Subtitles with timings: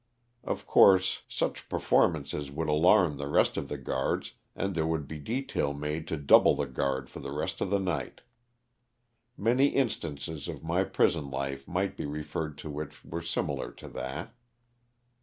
[0.43, 5.07] Of course such perform ances would alarm the rest of the guards and there would
[5.07, 8.21] be a detail made to double the guard for the rest of the night.
[9.37, 14.33] Many instances of my prison life might be referred to which were similar to that.